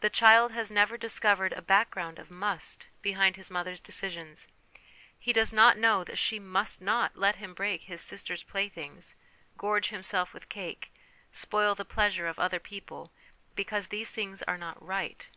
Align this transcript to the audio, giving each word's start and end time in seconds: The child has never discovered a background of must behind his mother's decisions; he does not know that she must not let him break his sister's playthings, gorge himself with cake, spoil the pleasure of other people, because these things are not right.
The 0.00 0.10
child 0.10 0.50
has 0.50 0.72
never 0.72 0.96
discovered 0.98 1.52
a 1.52 1.62
background 1.62 2.18
of 2.18 2.32
must 2.32 2.88
behind 3.00 3.36
his 3.36 3.48
mother's 3.48 3.78
decisions; 3.78 4.48
he 5.16 5.32
does 5.32 5.52
not 5.52 5.78
know 5.78 6.02
that 6.02 6.18
she 6.18 6.40
must 6.40 6.80
not 6.80 7.14
let 7.16 7.36
him 7.36 7.54
break 7.54 7.82
his 7.82 8.00
sister's 8.00 8.42
playthings, 8.42 9.14
gorge 9.56 9.90
himself 9.90 10.34
with 10.34 10.48
cake, 10.48 10.92
spoil 11.30 11.76
the 11.76 11.84
pleasure 11.84 12.26
of 12.26 12.40
other 12.40 12.58
people, 12.58 13.12
because 13.54 13.86
these 13.86 14.10
things 14.10 14.42
are 14.42 14.58
not 14.58 14.84
right. 14.84 15.28